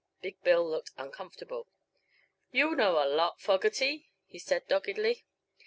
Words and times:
Big 0.19 0.41
Bill 0.41 0.67
looked 0.67 0.89
uncomfortable. 0.97 1.67
"You 2.49 2.73
know 2.73 2.97
a 2.97 3.05
lot, 3.07 3.39
Fogerty," 3.39 4.09
he 4.25 4.39
said, 4.39 4.67
doggedly. 4.67 5.27